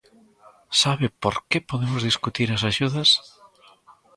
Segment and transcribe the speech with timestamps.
[0.81, 3.09] ¿Sabe por que podemos discutir as axudas?